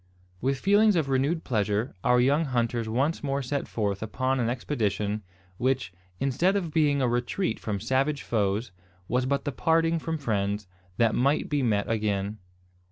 With 0.41 0.57
feelings 0.57 0.95
of 0.95 1.09
renewed 1.09 1.43
pleasure, 1.43 1.93
our 2.03 2.19
young 2.19 2.45
hunters 2.45 2.89
once 2.89 3.23
more 3.23 3.43
set 3.43 3.67
forth 3.67 4.01
upon 4.01 4.39
an 4.39 4.49
expedition, 4.49 5.21
which, 5.59 5.93
instead 6.19 6.55
of 6.55 6.73
being 6.73 7.03
a 7.03 7.07
retreat 7.07 7.59
from 7.59 7.79
savage 7.79 8.23
foes, 8.23 8.71
was 9.07 9.27
but 9.27 9.45
the 9.45 9.51
parting 9.51 9.99
from 9.99 10.17
friends, 10.17 10.67
that 10.97 11.13
might 11.13 11.49
be 11.49 11.61
met 11.61 11.87
again. 11.87 12.39